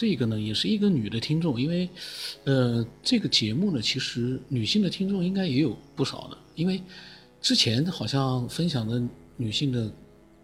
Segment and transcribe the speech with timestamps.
[0.00, 1.86] 这个呢也是一个女的听众，因为
[2.44, 6.82] 呃这个节目呢其实女性的听众应该也有不少的，因为
[7.42, 9.02] 之前好像分享的
[9.36, 9.92] 女性的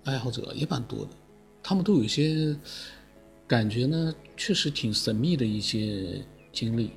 [0.04, 1.08] 爱好者也蛮多的，
[1.62, 2.54] 她们都有些
[3.46, 6.20] 感觉呢确实挺神秘的一些
[6.52, 6.90] 经历，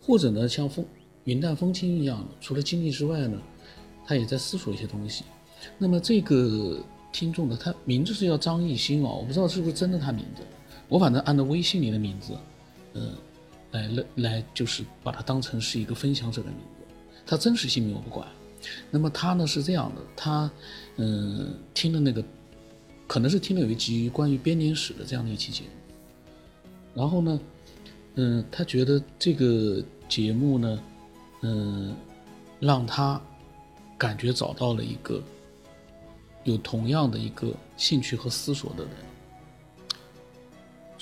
[0.00, 0.82] 或者呢像风
[1.24, 3.38] 云淡风轻一样的，除了经历之外呢，
[4.06, 5.24] 她也在思索一些东西。
[5.76, 6.82] 那么这个
[7.12, 10.42] 听众呢，他名字是叫张艺兴哦，我不知道是不是真的他名字，
[10.92, 12.36] 我反正按照微信里的名字，
[12.92, 13.14] 呃，
[13.70, 18.28] 来来来，就是把它当成是一个分享者的名字，他真实姓名我不管。
[18.90, 20.50] 那么他呢是这样的，他
[20.96, 22.22] 嗯听了那个，
[23.06, 25.70] 可能是听了有一集关于编年史的这样的一期节目，
[26.94, 27.40] 然后呢，
[28.16, 30.78] 嗯，他觉得这个节目呢，
[31.40, 31.96] 嗯，
[32.60, 33.18] 让他
[33.96, 35.22] 感觉找到了一个。
[36.44, 38.92] 有同样的一个兴趣和思索的人，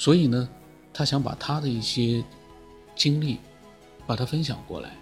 [0.01, 0.49] 所以呢，
[0.95, 2.25] 他想把他的一些
[2.97, 3.39] 经历，
[4.07, 4.97] 把它分享过来。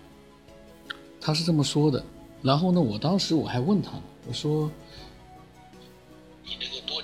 [1.21, 2.05] 他是这么说的。
[2.43, 4.69] 然后呢，我当时我还问他呢，我说
[6.43, 6.98] ：“你那个多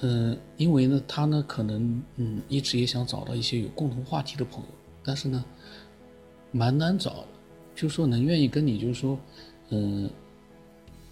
[0.00, 4.68] 嗯，因为呢，他呢可能嗯一直也想找到一些有共同话题的朋友，
[5.04, 5.44] 但是呢，
[6.52, 7.26] 蛮难找的。
[7.74, 9.18] 就说能愿意跟你，就是说，
[9.70, 10.10] 嗯，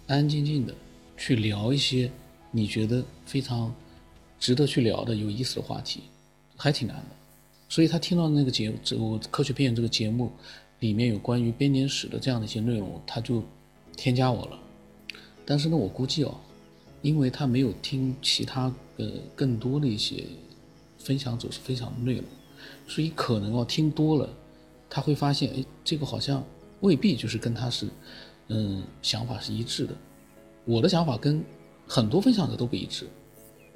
[0.07, 0.73] 安安静静的
[1.15, 2.11] 去聊一些
[2.51, 3.73] 你觉得非常
[4.37, 6.01] 值得去聊的有意思的话题，
[6.57, 7.15] 还挺难的。
[7.69, 10.31] 所以他听到那个节目这我科学片这个节目
[10.79, 13.43] 里面有关于编年史的这样的一些内容，他就
[13.95, 14.59] 添加我了。
[15.45, 16.37] 但是呢，我估计哦，
[17.07, 20.25] 因为他没有听其他呃更多的一些
[20.99, 22.23] 分享者是分享的内容，
[22.85, 24.29] 所以可能哦听多了，
[24.89, 26.43] 他会发现哎，这个好像
[26.81, 27.87] 未必就是跟他是
[28.49, 29.95] 嗯想法是一致的。
[30.65, 31.41] 我的想法跟
[31.87, 33.07] 很多分享者都不一致，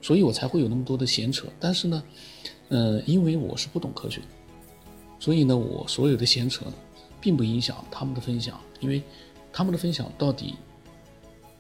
[0.02, 1.48] 所以我才会有那么多的闲扯。
[1.58, 2.04] 但是呢，
[2.68, 4.22] 呃，因为我是不懂科学，
[5.22, 6.66] 所以呢，我所有的闲扯
[7.22, 9.02] 并不影响他们的分享，因为
[9.54, 10.56] 他们的分享到底。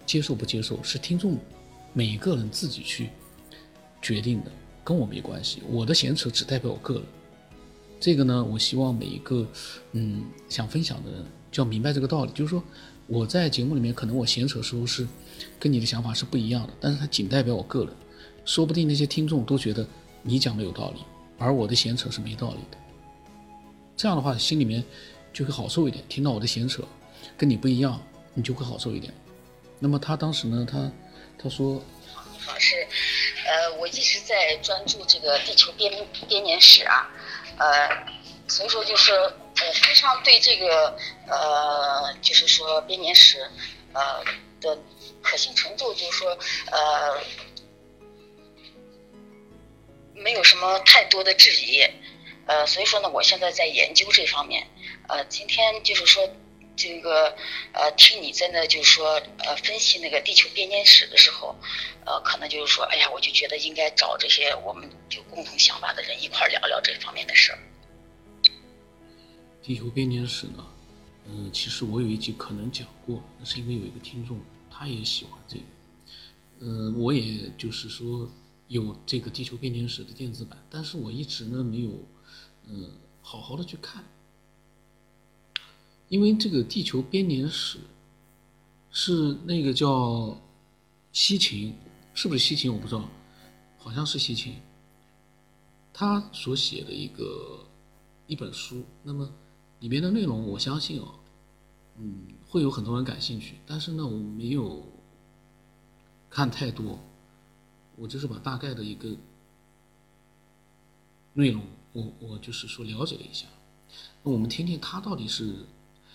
[0.03, 1.37] 接受不接受是听众
[1.93, 3.09] 每个人自己去
[4.01, 4.51] 决定的，
[4.83, 5.61] 跟我没关系。
[5.69, 7.03] 我的闲扯只代表我个人。
[7.99, 9.47] 这个呢，我希望每一个
[9.91, 12.63] 嗯想分享的人就要明白这个道理，就是说
[13.05, 15.07] 我在节目里面可能我闲扯的时候是
[15.59, 17.93] 跟你的想法是不一样的，但是它仅代表我个人。
[18.43, 19.85] 说不定那些听众都觉得
[20.23, 21.01] 你讲的有道理，
[21.37, 22.77] 而我的闲扯是没道理的。
[23.95, 24.83] 这样的话心里面
[25.31, 26.83] 就会好受一点，听到我的闲扯
[27.37, 28.01] 跟你不一样，
[28.33, 29.13] 你就会好受一点。
[29.77, 30.91] 那么他当时呢，他
[31.43, 31.83] 他说，
[32.45, 32.87] 好是，
[33.47, 35.91] 呃，我一直在专注这个地球编
[36.27, 37.09] 编年史啊，
[37.57, 37.89] 呃，
[38.47, 40.95] 所以说就是呃非常对这个
[41.27, 43.39] 呃就是说编年史
[43.93, 44.23] 呃
[44.59, 44.77] 的
[45.23, 46.37] 可信程度，就是说
[46.71, 47.19] 呃
[50.13, 51.83] 没有什么太多的质疑，
[52.45, 54.67] 呃，所以说呢，我现在在研究这方面，
[55.07, 56.29] 呃，今天就是说。
[56.75, 57.35] 这个
[57.73, 61.55] 呃，听你在那就是说呃分析那个地球变迁史的时候，
[62.05, 67.59] 呃，可能就是说，哎呀，我就觉得应该找这些我们有共同想法的人一块聊聊这方面的事儿。
[69.61, 70.65] 地球变迁史呢，
[71.27, 74.39] 嗯，其实我有一集可能讲过，那是因为有一个听众
[74.71, 75.63] 他也喜欢这个，
[76.61, 78.27] 嗯，我也就是说
[78.69, 81.89] 有这个地球变迁史的电子版，但是我一直呢没有
[82.65, 82.89] 嗯
[83.21, 84.03] 好好的去看。
[86.11, 87.79] 因为这个地球编年史
[88.91, 90.37] 是那个叫
[91.13, 91.73] 西秦，
[92.13, 92.69] 是不是西秦？
[92.69, 93.07] 我不知道，
[93.77, 94.55] 好像是西秦。
[95.93, 97.65] 他所写的一个
[98.27, 99.31] 一本书，那么
[99.79, 101.15] 里面的内容，我相信哦，
[101.95, 103.55] 嗯，会有很多人感兴趣。
[103.65, 104.85] 但是呢，我没有
[106.29, 106.99] 看太多，
[107.95, 109.15] 我就是把大概的一个
[111.31, 111.63] 内容，
[111.93, 113.47] 我我就是说了解了一下。
[114.23, 115.55] 那我们听听他到底是。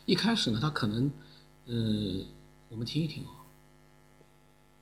[0.06, 1.10] 一开始呢，他可能，
[1.66, 1.74] 呃，
[2.68, 3.42] 我们听一听啊。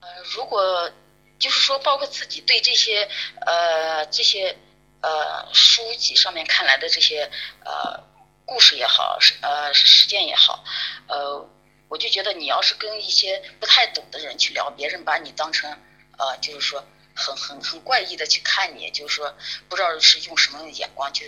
[0.00, 0.90] 呃，如果
[1.38, 3.08] 就是说，包括自己对这些
[3.46, 4.54] 呃这些
[5.00, 7.30] 呃书籍上面看来的这些
[7.64, 8.04] 呃
[8.44, 10.62] 故事也好，呃实践也好，
[11.08, 11.48] 呃，
[11.88, 15.70] 我就觉得你要是跟一些不太懂的人去聊，别人把你当成
[16.18, 19.36] 呃就是说很很很怪异的去看你，就是说
[19.68, 21.24] 不知道是用什么眼光就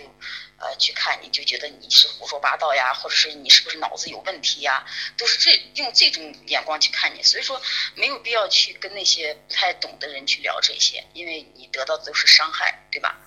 [0.57, 4.85] 呃去看你，就觉得你是胡说八道呀，或者是你是不是脑子有问题呀，
[5.17, 7.23] 都是这用这种眼光去看你。
[7.23, 7.61] 所以说
[7.95, 13.17] 没有必要去跟那些不太懂的人去聊这些，因为你得到的都是伤害，对吧？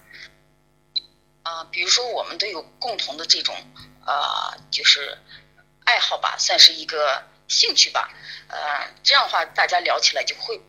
[1.42, 3.56] 啊，比如说我们都有共同的这种
[4.04, 5.16] 啊，就是
[5.84, 8.12] 爱好吧，算是一个兴趣吧。
[8.48, 10.60] 呃，这样的话大家聊起来就会。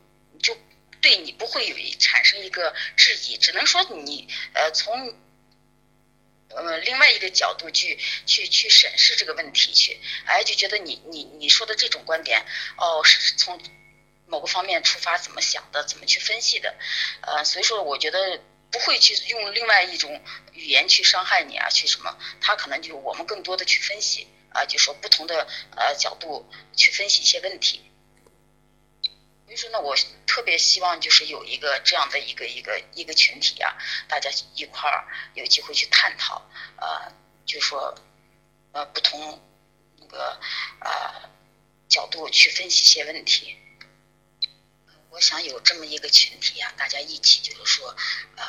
[1.02, 5.14] 对你不会有产生一个质疑，只能说你呃从
[6.50, 12.46] 呃另外一个角度去去去审视这个问题去，哎就觉得你你你说的这种观点
[12.78, 13.60] 哦是从
[14.28, 16.76] 某个方面出发怎么想的，怎么去分析的，
[17.22, 18.40] 呃所以说我觉得
[18.70, 20.22] 不会去用另外一种
[20.54, 27.82] 语言去伤害你啊，去什么，他可能就我们更多的去分析啊，就说不同的呃角度去分析一些问题。
[29.56, 29.96] 所以说呢，我
[30.26, 33.76] 特别希望就是有一个这样的一个一个一个群体啊，
[34.08, 36.42] 大家一块儿有机会去探讨，
[36.78, 37.12] 呃，
[37.46, 37.94] 就说
[38.72, 39.42] 呃不同
[39.98, 40.40] 那个
[40.80, 41.30] 呃
[41.90, 43.58] 角度去分析一些问题。
[45.10, 47.96] 我想有这么一个群体啊，大家一起就是说
[48.38, 48.46] 呃。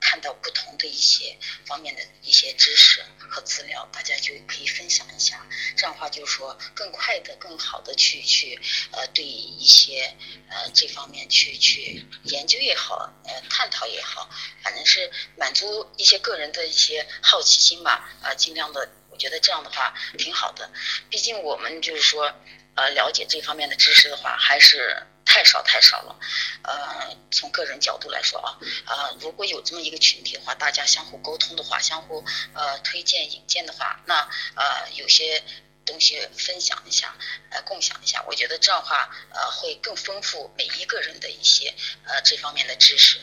[0.00, 5.46] 看到不同的一些方面的一些知识和资料，大家就可以分享一下。
[5.76, 8.58] 这样的话，就是说更快的、更好的去去
[8.92, 10.16] 呃对一些
[10.48, 14.28] 呃这方面去去研究也好，呃探讨也好，
[14.62, 18.10] 反正是满足一些个人的一些好奇心吧。
[18.22, 20.70] 啊，尽量的，我觉得这样的话挺好的。
[21.10, 22.34] 毕竟我们就是说
[22.74, 25.06] 呃了解这方面的知识的话，还是。
[25.32, 26.18] 太少太少了，
[26.64, 35.40] 呃，从个人角度来说啊，啊，如果有这么一个群体的话，大家相互沟通的话，相互呃推荐引荐的话，那呃有些
[35.86, 37.16] 东西分享一下，
[37.50, 41.72] 呃共享一下，我觉得这样的话呃会更丰富每一个人的一些
[42.06, 43.20] 呃这方面的知识，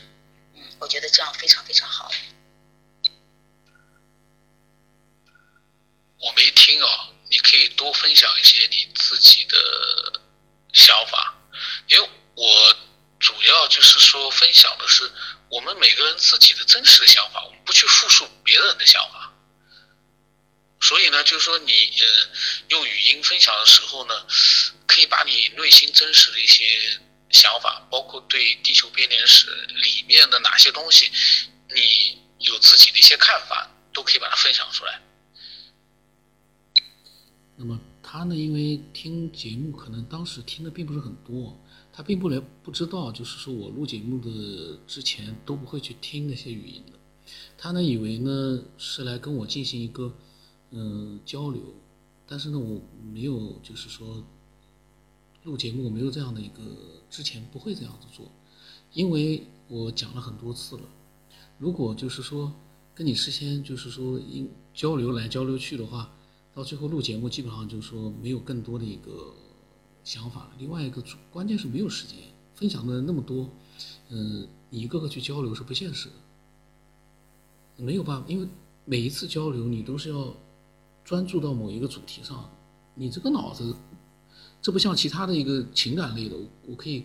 [0.54, 2.10] 嗯，我觉得这样非常非常好。
[6.20, 6.88] 我没听哦，
[7.30, 9.56] 你可以多分享一些你自己的
[10.72, 11.34] 想法。
[11.90, 12.76] 因为我
[13.18, 15.10] 主要就是说分享的是
[15.48, 19.32] 我们每个人自己的真实的想法，我们不去复述别人的想法。
[20.80, 22.06] 所以呢，就是说你呃
[22.68, 24.14] 用语音分享的时候呢，
[24.86, 27.00] 可以把你内心真实的一些
[27.30, 31.10] 想法，包括对地球编年史里面的哪些东西，
[31.74, 35.02] 你有自己的一些看法，都可以把它分享出来。
[37.56, 41.58] 那么他呢，因为听节目可能当时听的并不是很多。
[41.98, 46.92] 他并不来不知道，就是说我录节目的之前都不会去听那些语音的。
[47.56, 50.14] 他呢以为呢是来跟我进行一个
[50.70, 51.60] 嗯交流，
[52.24, 52.80] 但是呢我
[53.12, 54.22] 没有就是说
[55.42, 56.62] 录节目我没有这样的一个
[57.10, 58.30] 之前不会这样子做，
[58.92, 60.82] 因为我讲了很多次了。
[61.58, 62.52] 如果就是说
[62.94, 66.14] 跟你事先就是说因交流来交流去的话，
[66.54, 69.34] 到最后录节目基本上就是说没有更多的一个。
[70.08, 72.16] 想法，另外一个主关键是没有时间
[72.54, 73.46] 分享的那么多，
[74.08, 76.14] 嗯，你一个个去交流是不现实的，
[77.84, 78.48] 没有办法，因为
[78.86, 80.34] 每一次交流你都是要
[81.04, 82.50] 专注到某一个主题上，
[82.94, 83.76] 你这个脑子，
[84.62, 86.34] 这不像其他的一个情感类的，
[86.66, 87.04] 我可以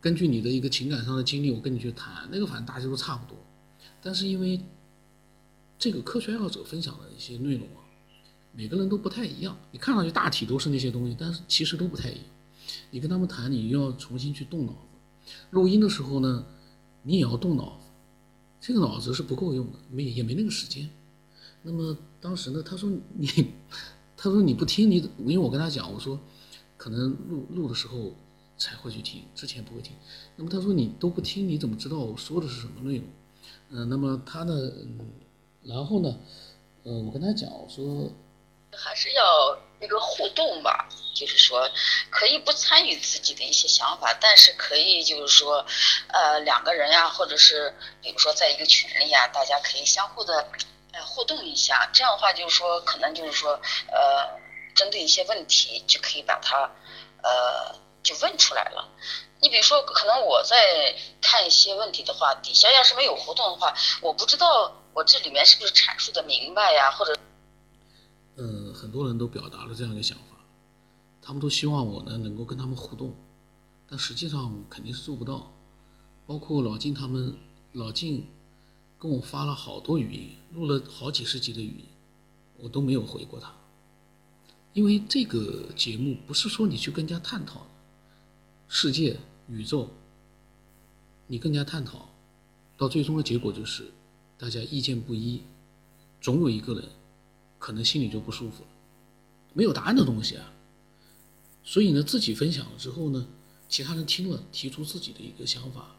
[0.00, 3.36] 根据你的一个情感上的经历，我跟你去谈，那个反正大家都差不多，
[4.00, 4.58] 但是因为
[5.78, 7.83] 这个科学爱好者分享的一些内容啊。
[8.56, 12.24] 每个人都不太一样，你看上去大体都是那些东西，但是其实都不太一样。
[12.90, 15.32] 你跟他们谈，你又要重新去动脑子。
[15.50, 16.46] 录音的时候呢，
[17.02, 17.86] 你也要动脑子，
[18.60, 20.88] 这个脑子是不够用的，没也没那个时间。
[21.62, 23.26] 那么当时呢，他说你，
[24.16, 26.18] 他说你不听你，因为我跟他讲，我说
[26.76, 28.14] 可能录录的时候
[28.56, 29.92] 才会去听，之前不会听。
[30.36, 33.06] 那么他说你都不听，你怎么知道我说的是什么内容？
[33.70, 34.54] 嗯，那么他呢，
[35.62, 36.20] 然后呢，
[36.84, 38.12] 嗯，我跟他讲，我说。
[38.76, 41.70] 还是要一个互动吧，就是说
[42.10, 45.64] 可以不参与自己的一些想法，但是可以就是说，
[46.08, 50.48] 呃，两个人呀，或者是比如说在一个群里呀，大家可以相互的
[50.92, 54.38] 呃互动一下，这样的话就是说可能就是说呃，
[54.74, 56.70] 针对一些问题就可以把它
[57.22, 58.88] 呃就问出来了。
[59.40, 67.14] 你比如说，可能我在看一些问题的话，底下要是没有互动的话，我不知道我这里面是不是阐述的明白呀，或者。
[68.94, 70.36] 很多人都表达了这样一个想法，
[71.20, 73.12] 他们都希望我呢能够跟他们互动，
[73.88, 75.52] 但实际上肯定是做不到。
[76.28, 77.34] 包括老晋他们，
[77.72, 78.24] 老晋
[78.96, 81.86] 跟我发了好多语音，录了好几十集的语音，
[82.56, 83.52] 我都没有回过他，
[84.74, 87.66] 因为这个节目不是说你去跟人家探讨
[88.68, 89.90] 世界、宇宙，
[91.26, 92.08] 你更加探讨，
[92.78, 93.90] 到最终的结果就是
[94.38, 95.42] 大家意见不一，
[96.20, 96.84] 总有一个人
[97.58, 98.68] 可能心里就不舒服了，
[99.54, 100.52] 没有答案的东西啊。
[101.62, 103.26] 所以呢，自己分享了之后呢，
[103.68, 105.96] 其他人听了提出自己的一个想法，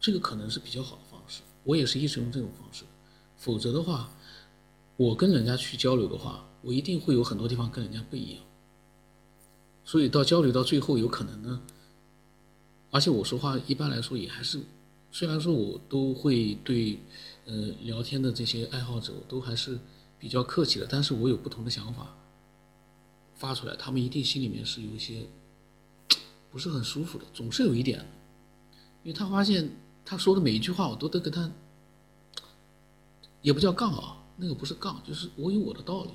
[0.00, 1.42] 这个可能是比较好的方式。
[1.64, 2.84] 我也是一直用这种方式，
[3.36, 4.10] 否则的话，
[4.96, 8.42] 我跟人家去交流的话，我一定会有很多地方跟人家不一样。
[9.84, 11.60] 所以到交流到最后，有可能呢。
[12.90, 14.60] 而且我说话一般来说也还是，
[15.12, 16.98] 虽然说我都会对，
[17.44, 19.78] 呃，聊天的这些爱好者，我都还是
[20.18, 22.16] 比较客气的，但是我有不同的想法
[23.40, 25.26] 发出来，他们一定心里面是有一些
[26.50, 27.98] 不是很舒服的，总是有一点，
[29.02, 29.70] 因为他发现
[30.04, 31.50] 他说的每一句话，我都得跟他，
[33.40, 36.10] 也不叫杠啊，那个不是杠，就是我有我的道理。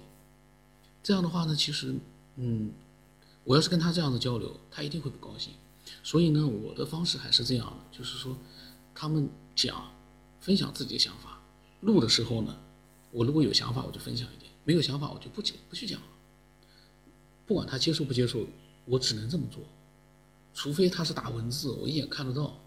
[1.01, 1.95] 这样的话呢，其实，
[2.35, 2.71] 嗯，
[3.43, 5.51] 我要是跟他这样的交流，他一定会不高兴。
[6.03, 8.37] 所以呢，我的方式还是这样的，就是说，
[8.93, 9.91] 他们讲，
[10.39, 11.41] 分享自己的想法，
[11.81, 12.55] 录的时候呢，
[13.09, 15.99] 我如果有想法，我就分享一点；没有想法，我就不讲，不去讲。
[17.45, 18.45] 不管他接受不接受，
[18.85, 19.61] 我只能这么做。
[20.53, 22.57] 除非他是打文字，我一眼看得到，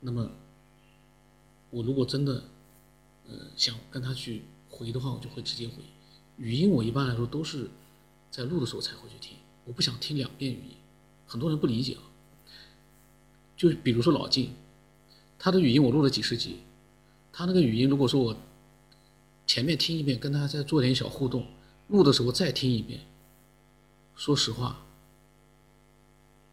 [0.00, 0.30] 那么，
[1.70, 2.42] 我如果真的，
[3.28, 5.74] 呃，想跟他去回的话，我就会直接回。
[6.36, 7.70] 语音我一般来说都是
[8.30, 10.76] 在录的时候才会去听，我不想听两遍语音，
[11.26, 12.02] 很多人不理解啊。
[13.56, 14.50] 就比如说老静，
[15.38, 16.58] 他的语音我录了几十集，
[17.32, 18.36] 他那个语音如果说我
[19.46, 21.46] 前面听一遍，跟他再做点小互动，
[21.88, 23.00] 录的时候再听一遍，
[24.16, 24.82] 说实话，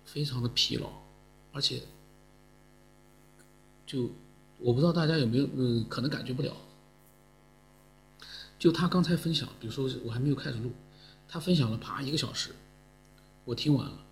[0.03, 0.89] 非常的疲劳，
[1.53, 1.82] 而且
[3.86, 4.12] 就
[4.60, 6.53] 我不知道大家有没有，嗯，可能感觉不了。
[8.60, 10.72] 就他刚才分享，比如说我还没有开始录，
[11.27, 12.53] 他分享了啪一个小时，
[13.46, 14.05] 我听完了，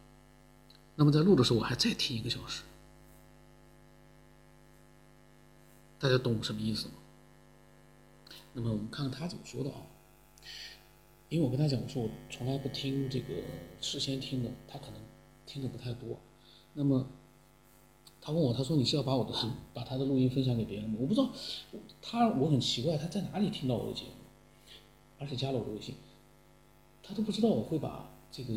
[0.96, 2.64] 那么在录的时候我还再听一个小时。
[6.00, 6.94] 大家懂什么意思吗？
[8.54, 9.78] 那么我们看看他怎么说的啊。
[11.32, 13.28] 因为我跟他讲，我说我从来不听这个
[13.80, 14.96] 事先听的，他可能
[15.46, 16.20] 听的不太多。
[16.74, 17.08] 那么
[18.20, 19.34] 他问我，他说你是要把我的
[19.74, 20.98] 把他的录音分享给别人吗？
[21.00, 21.30] 我不知道，
[22.02, 24.12] 他我很奇怪，他在哪里听到我的节目，
[25.20, 25.96] 而且加了我的微信，
[27.02, 28.54] 他都不知道我会把这个，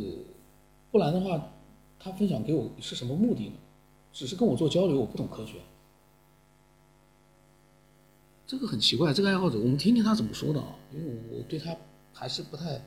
[0.90, 1.52] 不然的话，
[2.00, 3.54] 他分享给我是什么目的呢？
[4.12, 5.60] 只是跟我做交流，我不懂科学。
[8.48, 10.76] 这个很奇怪，这个爱好者，我们听听他怎么说的啊？
[10.92, 11.76] 因为我对他
[12.14, 12.80] 还是不太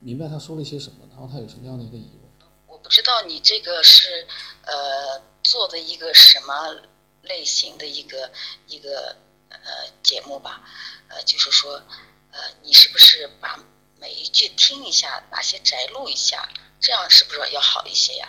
[0.00, 2.48] 明白他说了一些什么，然后他有什么样的一个疑问。
[2.66, 4.26] 我不知道你这个是
[4.62, 6.82] 呃做的一个什么
[7.22, 8.30] 类型的一个
[8.66, 9.16] 一个
[9.48, 9.58] 呃
[10.02, 10.62] 节目吧？
[11.08, 11.82] 呃，就是说
[12.30, 13.58] 呃你是不是把
[13.98, 16.48] 每一句听一下，哪些摘录一下，
[16.80, 18.28] 这样是不是要好一些呀？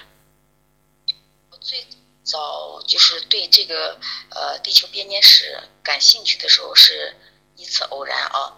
[1.52, 1.86] 我最。
[2.26, 4.00] 早就是对这个
[4.32, 7.16] 呃地球编年史感兴趣的时候是
[7.56, 8.58] 一次偶然啊，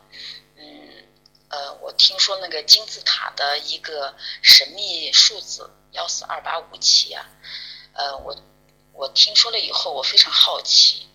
[1.49, 7.25] 呃我听说那个金字塔的一个神秘数字幺四二八五七啊，
[7.93, 8.35] 呃我
[8.93, 11.07] 我听说了以后我非常好奇，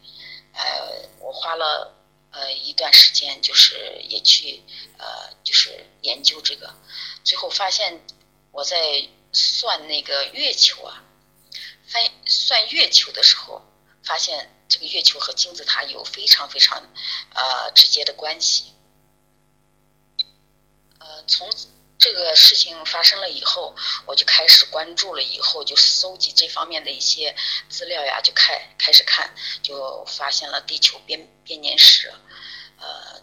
[0.54, 1.94] 呃我花了
[2.30, 4.62] 呃一段时间就是也去
[4.98, 6.74] 呃就是研究这个，
[7.24, 8.04] 最后发现
[8.50, 11.04] 我在算那个月球啊。
[11.84, 13.60] 翻算月球的时候，
[14.02, 16.78] 发现这个月球和金字塔有非常非常
[17.34, 18.72] 呃直接的关系。
[21.02, 21.50] 呃，从
[21.98, 23.74] 这个事情发生了以后，
[24.06, 27.34] 我就开始关注了，以后就搜集这方面的一些
[27.68, 32.08] 资料呀，就开开始看，就发现了《地球编编年史》
[32.80, 33.20] 呃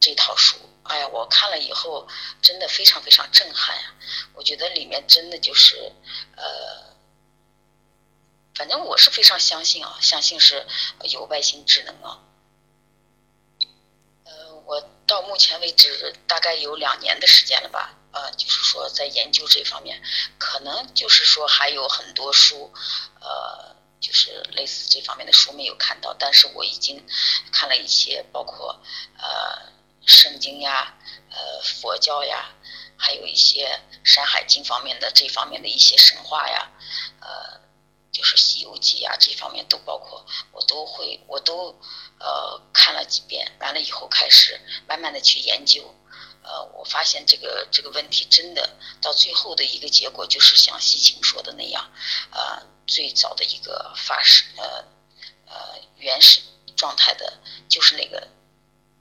[0.00, 0.56] 这套书。
[0.84, 2.08] 哎呀，我看了以后
[2.40, 3.94] 真的非常非常震撼呀！
[4.34, 5.92] 我觉得里面真的就是
[6.36, 6.92] 呃。
[8.54, 10.66] 反正我是非常相信啊，相信是
[11.04, 12.20] 有外星智能啊。
[14.24, 14.90] 呃，我
[15.22, 20.02] 目前为止大概有两年的时间了吧，呃，就是说在研究这方面，
[20.38, 22.72] 可能就是说还有很多书，
[23.20, 27.06] 呃，就是类似这方面的书没有看到，但是我已经
[27.52, 28.80] 看了一些，包括
[29.18, 29.72] 呃
[30.06, 30.94] 圣经呀，
[31.30, 32.50] 呃佛教呀，
[32.98, 36.70] 还有一些山海经方面的这方面的一些神话呀，
[37.20, 37.61] 呃。
[38.12, 41.74] 就是《西游记》啊，这方面都包括，我都会，我都
[42.20, 45.94] 呃看了几遍，完了以后开始慢慢的去研究，
[46.42, 51.90] 呃，我发现这个这个问题真的到最后的一个结果就是像西青说的那样，
[52.30, 54.84] 呃，最早的一个发始呃
[55.46, 56.42] 呃原始
[56.76, 58.28] 状态的就是那个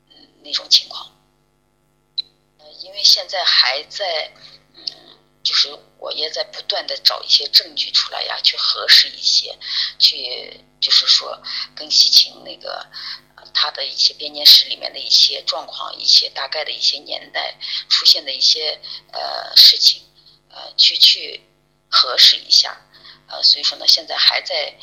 [0.09, 1.11] 嗯那种情况，
[2.59, 4.31] 呃，因为现在还在
[5.43, 9.57] 就是我也在不断的找一些证据出来呀，去核实一些，
[9.97, 11.41] 去就是说
[11.75, 12.85] 跟西秦那个
[13.53, 17.57] 他的一些编年史里面的一些状况，一些大概的一些年代
[17.89, 18.79] 出现的一些
[19.11, 20.03] 呃事情，
[20.49, 21.41] 呃去去
[21.89, 22.79] 核实一下，
[23.27, 24.75] 呃所以说呢，现在还在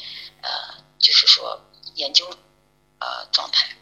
[0.42, 1.60] 呃就是说
[1.94, 2.28] 研究
[2.98, 3.76] 呃状态。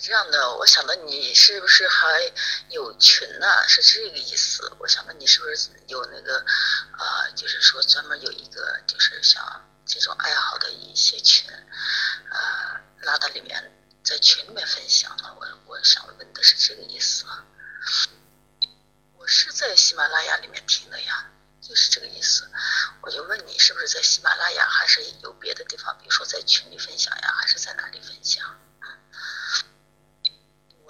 [0.00, 2.32] 这样的，我想到你是不是还
[2.70, 3.46] 有群呢？
[3.66, 4.72] 是这个意思。
[4.78, 6.38] 我想到你是不是有那个，
[6.98, 11.50] 呃，就是说专门有一个，就是像这种爱好的一些群，
[12.30, 13.72] 呃，拉到里面，
[14.04, 15.34] 在群里面分享呢？
[15.40, 17.24] 我我想问的是这个意思。
[19.16, 21.28] 我是在喜马拉雅里面听的呀，
[21.60, 22.48] 就是这个意思。
[23.02, 25.98] 我就问你，是不是在喜马拉雅，还是有别的地方？
[25.98, 28.44] 比如说在群里分享呀，还是在哪里分享？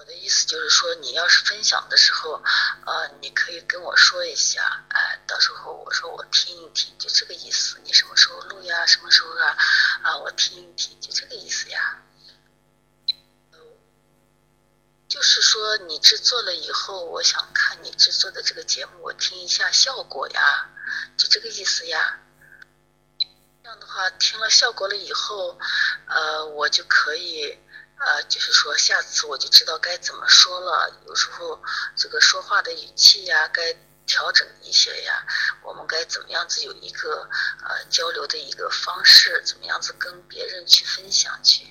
[0.08, 2.42] 的意思就是说，你要是分享的时候，
[2.86, 7.78] 呃，你可以跟我说一下，哎，到时候我说我听一听，就这个意思。
[7.84, 8.86] 你什么时候录呀？
[8.86, 9.56] 什么时候啊？
[10.02, 12.02] 啊，我听一听，就这个意思呀。
[15.08, 20.70] 就是说你制作了以后，我想看你制作的这个节目，我听一下效果呀，
[21.16, 22.20] 就这个意思呀。
[23.62, 25.58] 这样的话，听了效果了以后，
[26.06, 27.58] 呃，我就可以。
[27.98, 31.00] 呃，就是说，下次我就知道该怎么说了。
[31.06, 31.60] 有时候
[31.96, 33.76] 这个说话的语气呀，该
[34.06, 35.26] 调整一些呀。
[35.62, 37.28] 我们该怎么样子有一个
[37.64, 39.42] 呃交流的一个方式？
[39.44, 41.66] 怎么样子跟别人去分享去？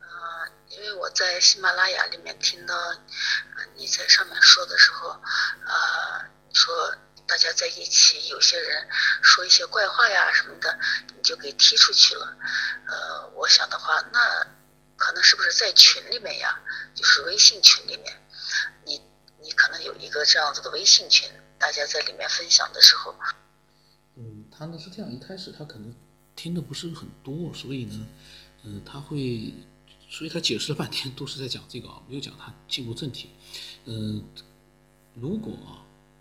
[0.00, 2.74] 嗯，因为我在喜马拉雅里面听到
[3.74, 5.20] 你在上面说的时候，
[5.66, 6.94] 呃，说。
[7.32, 8.86] 大家在一起，有些人
[9.22, 10.78] 说一些怪话呀什么的，
[11.16, 12.36] 你就给踢出去了。
[12.86, 14.46] 呃，我想的话，那
[14.98, 16.60] 可能是不是在群里面呀？
[16.94, 18.22] 就是微信群里面，
[18.84, 19.00] 你
[19.40, 21.26] 你可能有一个这样子的微信群，
[21.58, 23.16] 大家在里面分享的时候，
[24.16, 25.96] 嗯，他呢是这样，一开始他可能
[26.36, 28.06] 听的不是很多，所以呢，
[28.64, 29.54] 嗯，他会，
[30.10, 33.30] 所以他解释了半天都是在讲这个啊，没有讲他进入正题。
[33.86, 34.22] 嗯，
[35.14, 35.56] 如果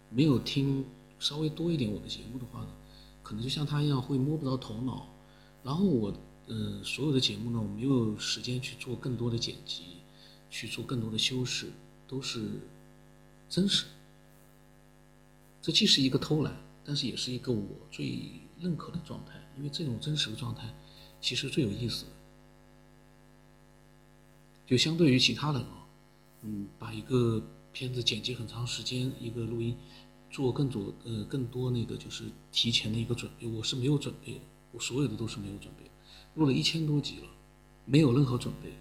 [0.09, 0.89] 没有听。
[1.21, 2.69] 稍微多一点我的节目的话呢，
[3.21, 5.07] 可能就像他一样会摸不着头脑。
[5.63, 6.11] 然后我，
[6.47, 9.83] 呃，所有的节目呢，我没有时间去做更多的剪辑，
[10.49, 11.71] 去做更多的修饰，
[12.07, 12.49] 都是
[13.47, 13.85] 真实。
[15.61, 20.73] 这既是一个偷懒，但是也是一个我最认可的状态，因为这种真实的状态
[21.21, 22.05] 其实最有意思。
[24.65, 25.85] 就相对于其他人啊，
[26.41, 27.39] 嗯，把一个
[27.71, 29.77] 片子剪辑很长时间，一个录音。
[30.31, 34.41] 做更多呃更多那个就是提前的一个准备，我是没有准备的，
[34.71, 35.91] 我所有的都是没有准备，
[36.35, 37.27] 录了一千多集了，
[37.85, 38.73] 没有任何准备。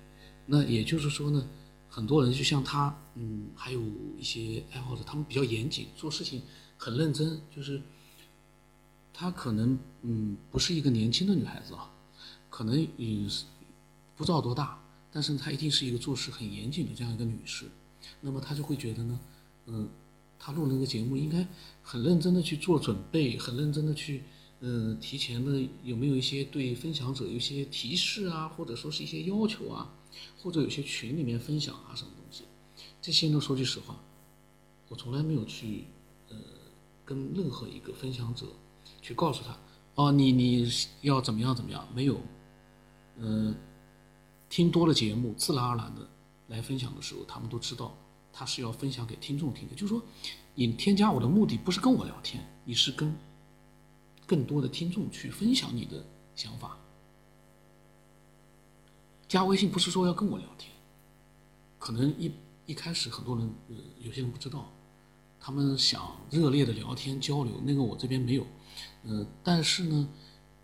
[0.47, 1.45] 那也就是说呢，
[1.89, 3.83] 很多人就像他，嗯，还有
[4.17, 6.41] 一些爱好者，他们比较严谨，做事情
[6.77, 7.41] 很认真。
[7.55, 7.83] 就是
[9.13, 11.91] 他可能嗯不是一个年轻的女孩子啊，
[12.49, 13.29] 可能嗯
[14.15, 17.69] 不知道多大，但是她一定是一个做事很严谨的这样一个女士。
[18.21, 19.21] 那么她就会觉得呢，
[19.67, 19.89] 嗯。
[20.43, 21.47] 他录那个节目应该
[21.83, 24.25] 很认真的去做准备，很认真的去，
[24.61, 29.93] 嗯，提前的有没有一些对分享者有一些提示啊，或者说是一些要求啊，
[30.43, 32.45] 或者有些群里面分享啊什么东西，
[33.03, 33.95] 这些呢说句实话，
[34.89, 35.85] 我从来没有去，
[36.31, 36.37] 呃，
[37.05, 38.47] 跟任何一个分享者
[39.03, 39.55] 去告诉他，
[39.97, 40.67] 哦，你你
[41.03, 42.19] 要怎么样怎么样，没有，
[43.19, 43.55] 嗯，
[44.49, 46.09] 听多了节目，自然而然的
[46.49, 47.95] 来分享的时候，他们都知道。
[48.41, 50.03] 他是要分享给听众听的，就是说，
[50.55, 53.15] 你添加我的目的不是跟我聊天，你是跟
[54.27, 56.03] 更多的听众去分享你的
[56.35, 56.79] 想法。
[59.29, 60.73] 加微信不是说要跟我聊天，
[61.79, 62.33] 可能一
[62.65, 64.73] 一开始很多人，呃，有些人不知道，
[65.39, 68.47] 他们想热烈的聊天交流，那个我这边没有，
[69.03, 70.09] 呃，但是呢，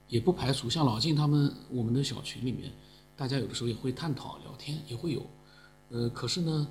[0.09, 2.73] 也不排除像老晋他们我们的小群里面，
[3.15, 5.27] 大家有的时候也会探讨聊天，也会有，
[5.91, 6.67] 呃，可是呢。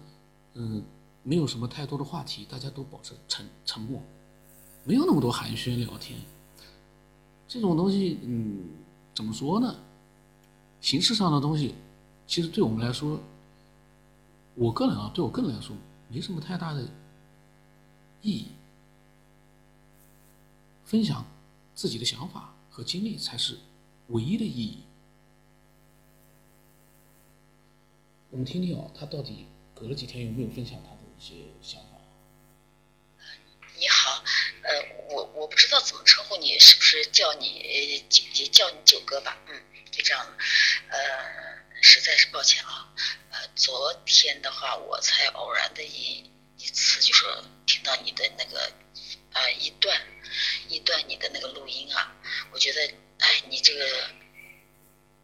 [0.58, 0.82] 嗯，
[1.28, 4.00] 没有什么太多的话题，大家都保持沉沉默，
[4.84, 6.20] 没有那么多寒暄聊天。
[7.48, 8.70] 这种东西，嗯，
[9.16, 9.76] 怎么说呢？
[10.82, 11.74] 形式上的东西，
[12.28, 13.20] 其实对我们来说，
[14.54, 15.76] 我个人啊，对我个人来说，
[16.10, 16.84] 没什么太大的
[18.22, 18.50] 意义。
[20.84, 21.26] 分享
[21.74, 23.58] 自己的想法和经历才是
[24.10, 24.84] 唯一的意义。
[28.30, 29.48] 我们听听啊，他到底。
[29.78, 30.95] 隔了几天有没有分享他
[31.26, 31.98] 些想法？
[33.78, 34.24] 你好，
[34.62, 34.74] 呃，
[35.10, 39.36] 我我不知道怎么称呼你，是不是叫你九叫你九哥吧？
[39.48, 39.60] 嗯，
[39.90, 40.38] 就这样。
[40.90, 41.00] 呃，
[41.82, 42.94] 实在是抱歉啊。
[43.32, 47.26] 呃，昨天的话我才偶然的一一次，就是
[47.66, 48.72] 听到你的那个
[49.34, 50.00] 啊一段
[50.70, 52.16] 一段你的那个录音啊，
[52.52, 54.10] 我觉得哎，你这个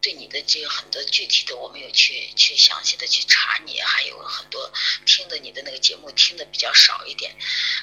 [0.02, 4.72] 对你的这个很多具体的，我没有去去详细的去查你，还有很多
[5.06, 7.36] 听的你的那个节目听的比较少一点，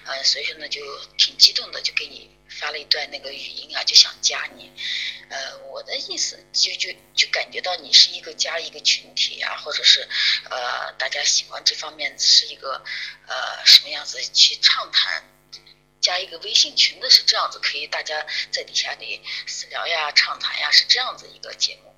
[0.05, 0.81] 呃，所以说呢就
[1.17, 4.69] 挺激动的，就给你发了一段那个语音啊，就想加你。
[5.29, 10.05] 呃，我的意思就就就感觉到你是一个加一个群体啊，或者是
[10.49, 12.83] 呃大家喜欢这方面是一个
[13.27, 15.23] 呃什么样子去畅谈，
[16.01, 21.88] 加一个微信群的是这样子，可以大家在底下里私聊呀、畅谈呀，是这样子一个节目。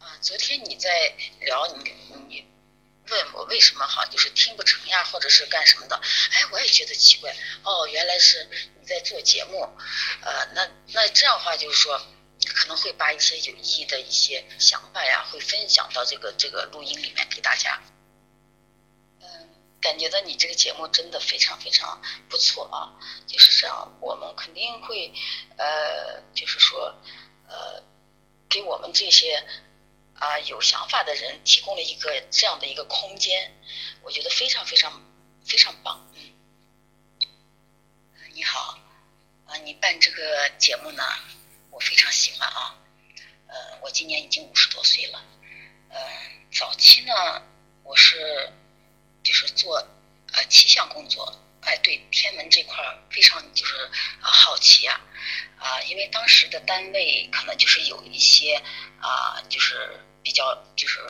[0.00, 1.94] 啊，昨天你在聊你
[2.28, 2.46] 你
[3.08, 5.96] 问我为什么哈，就是听不成呀，或者是干什么的？
[6.32, 8.72] 哎，我也觉得奇怪，哦，原来是你。
[8.84, 9.60] 在做节目，
[10.22, 12.04] 呃，那那这样的话就是说，
[12.52, 17.80] 可能会把一些有意义的一些想法呀，会分享到这个这个录音里面给大家。
[19.20, 19.48] 嗯，
[19.80, 22.90] 感觉到你这个节目真的非常非常不错啊，
[23.28, 25.14] 就是这样，我们肯定会，
[25.56, 26.92] 呃，就是说，
[27.46, 27.84] 呃，
[28.52, 29.42] 给我们这些
[30.12, 33.50] 啊有想法的人提供了一个这样的一个空间，
[34.02, 35.02] 我觉得非常非常
[35.42, 36.06] 非常棒。
[36.14, 36.34] 嗯
[38.34, 38.78] 你好，
[39.46, 41.02] 啊，你办这个节目呢，
[41.70, 42.76] 我非常喜欢啊。
[43.46, 45.22] 呃，我今年已经五十多岁了，
[45.88, 45.98] 呃，
[46.52, 47.42] 早期呢，
[47.82, 48.52] 我是
[49.22, 49.78] 就是做
[50.32, 52.76] 呃气象工作，哎，对天文这块
[53.10, 53.76] 非常就是
[54.20, 55.00] 啊好奇啊，
[55.58, 58.56] 啊，因为当时的单位可能就是有一些
[59.00, 60.42] 啊，就是比较
[60.76, 61.00] 就是，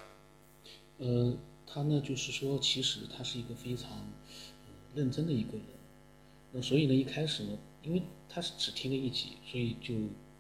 [0.99, 1.37] 呃，
[1.67, 3.91] 他呢就是说，其实他是一个非常
[4.95, 5.63] 认真的一个人。
[6.53, 9.95] 那所以呢，一开始呢，因为他是只听了一集，所以就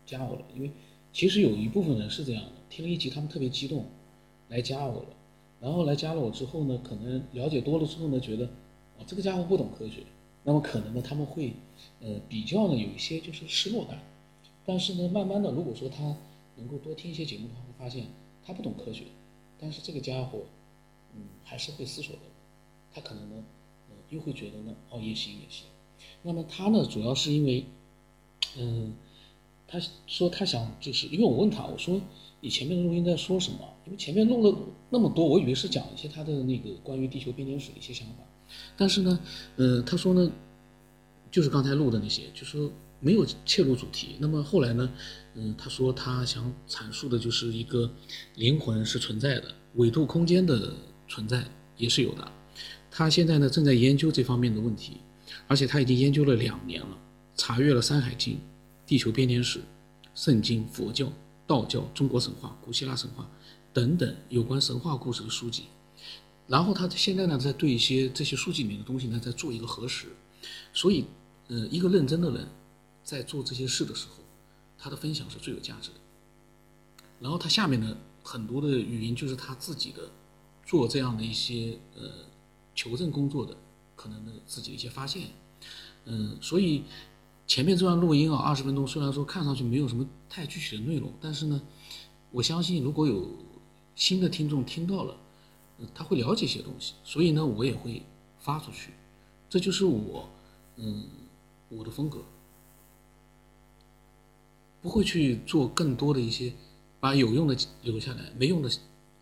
[0.05, 0.45] 加我了。
[0.55, 0.71] 因为
[1.11, 3.91] 其实有一部分人是这样的，听了一集，他们特别激动，
[4.49, 5.09] 来加我了。
[5.59, 8.51] 然后来加了我之后呢，可能了解多了之后呢，觉得
[9.07, 10.03] 这个家伙不懂科学，
[10.45, 11.53] 那么可能呢，他们会
[12.01, 13.99] 呃比较呢有一些就是失落感。
[14.65, 16.17] 但是呢，慢慢的，如果说他
[16.57, 18.07] 能够多听一些节目的话，会发现
[18.45, 19.05] 他不懂科学，
[19.59, 20.41] 但是这个家伙
[21.15, 22.23] 嗯还是会思索的。
[22.95, 23.45] 他可能呢，
[24.11, 25.67] 又会觉得呢，哦也行也行。
[26.23, 27.65] 那么他呢，主要是因为，
[28.59, 28.95] 嗯，
[29.67, 32.01] 他说他想就是因为我问他，我说
[32.41, 33.59] 你前面的录音在说什么？
[33.85, 34.59] 因为前面录了
[34.91, 38.23] 那么多，我以为是讲一些他的那个关于地球编年史的一些想法，
[38.77, 39.21] 但是呢，
[39.57, 40.31] 呃，他说呢，
[41.31, 44.17] 就是刚才录的那些，就说没有切入主题。
[44.19, 44.91] 那么后来呢，
[45.35, 47.91] 嗯，他说他想阐述的就是一个
[48.37, 50.73] 灵魂是存在的，纬度空间的
[51.09, 51.45] 存在
[51.77, 52.33] 也是有的。
[52.91, 54.99] 他现在呢正在研究这方面的问题。
[55.49, 56.99] 而且他已经研究了两年了，
[57.37, 58.35] 查阅了《山海经》
[58.87, 59.59] 《地球编年史》
[60.15, 61.11] 《圣经》佛教、
[61.47, 63.29] 道教、中国神话、古希腊神话
[63.73, 65.65] 等等有关神话故事的书籍。
[66.47, 70.09] 然后他现在呢，在对一些这些书籍里面的东西呢，在做一个核实。
[70.73, 71.05] 所以，
[71.49, 72.47] 呃，一个认真的人
[73.05, 74.25] 在做这些事的时候，
[74.77, 75.97] 他的分享是最有价值的。
[77.21, 80.11] 然后他下面呢，很多的语音就是他自己的
[80.67, 82.11] 做这样的一些呃
[82.75, 83.57] 求证工作的
[83.95, 85.29] 可能的自己的一些发现。
[86.07, 86.83] 嗯，所以
[87.47, 91.63] 前面这段录音啊，二十分钟，虽然说看上去没有什么太具体的内容，但是呢，
[92.33, 93.31] 我相信如果有
[93.95, 95.17] 新的听众听到了，
[95.95, 98.03] 他会了解一些东西，所以呢，我也会
[98.39, 98.93] 发出去，
[99.49, 100.29] 这就是我，
[100.77, 101.05] 嗯，
[101.69, 102.23] 我的风格，
[104.81, 106.53] 不会去做更多的一些，
[107.01, 108.71] 把有用的留下来，没用的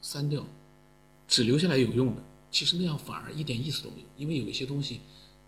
[0.02, 0.44] 删掉，
[1.28, 5.00] 只留下来有用的，其实那样反而一点意思都没有，因为有一些东西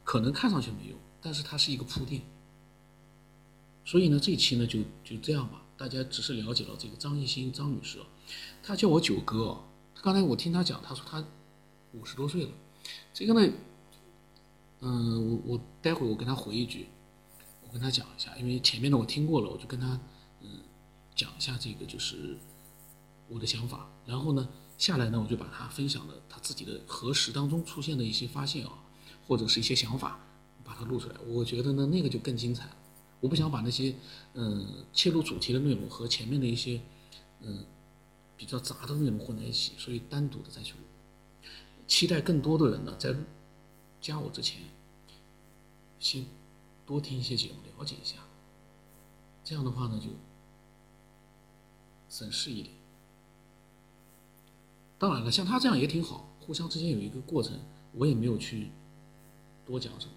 [0.04, 0.98] 可能看上去没用。
[1.24, 2.20] 但是它是一个铺垫，
[3.84, 5.62] 所以呢，这一期呢就就这样吧。
[5.76, 7.98] 大家只是了解到这个张艺兴张女士，
[8.60, 9.56] 她叫我九哥。
[10.02, 11.24] 刚才我听他讲，他说他
[11.92, 12.50] 五十多岁了。
[13.14, 13.52] 这个呢，
[14.80, 16.88] 嗯，我我待会我跟他回一句，
[17.64, 19.98] 我跟他讲一下，因为前面的我听过了，我就跟他
[20.40, 20.48] 嗯
[21.14, 22.36] 讲一下这个就是
[23.28, 23.88] 我的想法。
[24.04, 28.72] 然后呢，下来呢，我就把他分享的他自己的核实当中出现的一些发现啊，
[29.26, 30.18] 或者是一些想法。
[30.64, 32.68] 把它录出来，我觉得呢，那个就更精彩。
[33.18, 33.92] 我不想把那些，
[34.34, 36.80] 嗯，切入主题的内容和前面的一些，
[37.40, 37.64] 嗯，
[38.42, 40.80] 比较杂的内容混在一起，所以单独的再去录。
[41.86, 43.14] 期待更多的人呢，在
[44.00, 44.62] 加我之前，
[46.00, 46.26] 先
[46.84, 48.16] 多听一些节目，了解一下。
[49.44, 50.08] 这样的话呢，就
[52.08, 52.74] 省事一点。
[54.98, 57.56] 当然了，像他这样也挺好，互相之间有一个过程，
[57.92, 58.72] 我也没有去
[59.64, 60.12] 多讲什么。